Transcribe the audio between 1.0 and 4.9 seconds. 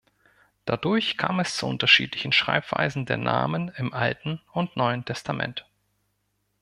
kam es zu unterschiedlichen Schreibweisen der Namen im Alten und